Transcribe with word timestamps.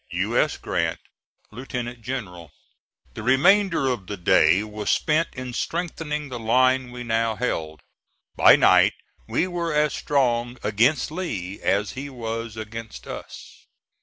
U. 0.13 0.35
S. 0.35 0.57
GRANT, 0.57 0.99
Lieutenant 1.51 2.01
General. 2.01 2.49
The 3.13 3.21
remainder 3.21 3.85
of 3.85 4.07
the 4.07 4.17
day 4.17 4.63
was 4.63 4.89
spent 4.89 5.27
in 5.33 5.53
strengthening 5.53 6.27
the 6.29 6.39
line 6.39 6.89
we 6.89 7.03
now 7.03 7.35
held. 7.35 7.81
By 8.35 8.55
night 8.55 8.93
we 9.27 9.45
were 9.45 9.71
as 9.75 9.93
strong 9.93 10.57
against 10.63 11.11
Lee 11.11 11.61
as 11.61 11.91
he 11.91 12.09
was 12.09 12.57
against 12.57 13.05
us. 13.05 13.67